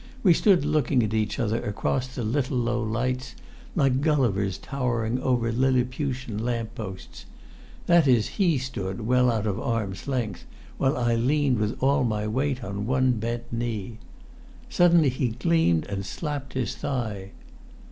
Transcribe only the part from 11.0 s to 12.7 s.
leant with all my weight